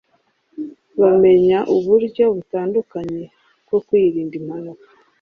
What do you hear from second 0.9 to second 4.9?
bamenya uburyo butandukanye bwo kwirinda impanuka